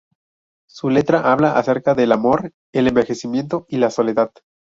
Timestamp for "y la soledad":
3.69-4.31